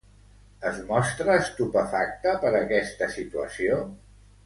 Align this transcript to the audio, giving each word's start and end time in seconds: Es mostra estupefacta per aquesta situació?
Es 0.69 0.79
mostra 0.87 1.35
estupefacta 1.43 2.35
per 2.47 2.57
aquesta 2.65 3.15
situació? 3.21 3.83